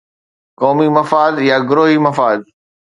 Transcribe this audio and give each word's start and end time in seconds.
قومي 0.59 0.87
مفاد 0.97 1.33
يا 1.49 1.57
گروهي 1.69 1.97
مفاد؟ 2.07 2.41